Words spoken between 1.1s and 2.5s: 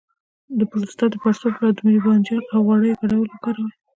د پړسوب لپاره د رومي بانجان